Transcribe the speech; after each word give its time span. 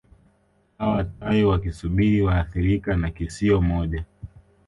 Hawa 0.77 1.03
tai 1.03 1.43
wakisubiri 1.43 2.21
waathirika 2.21 2.95
na 2.97 3.11
kisio 3.11 3.61
moja 3.61 4.05